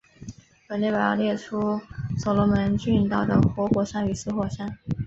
[0.67, 1.79] 本列表列出
[2.17, 4.79] 所罗门群岛的活火山与死火山。